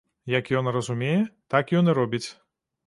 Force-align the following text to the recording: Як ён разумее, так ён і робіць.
Як 0.37 0.49
ён 0.61 0.71
разумее, 0.77 1.21
так 1.57 1.77
ён 1.83 1.95
і 1.95 1.97
робіць. 2.03 2.25